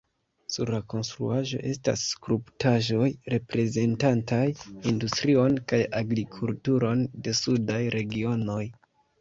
Sur 0.51 0.69
la 0.75 0.77
konstruaĵo 0.93 1.59
estas 1.71 2.05
skulptaĵoj, 2.13 3.09
reprezentantaj 3.33 4.41
industrion 4.93 5.61
kaj 5.73 5.83
agrikulturon 6.03 7.07
de 7.29 7.39
sudaj 7.45 7.81
regionoj. 7.99 8.63